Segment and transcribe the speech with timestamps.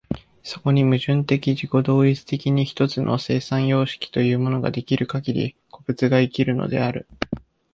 [0.41, 7.07] そこに矛盾的自己同一的に一つの生産様式というものが出来るかぎり、個物が生きるのである。